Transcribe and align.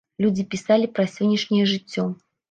Людзі 0.23 0.45
пісалі 0.53 0.87
пра 0.95 1.05
сённяшняе 1.15 1.65
жыццё. 1.73 2.07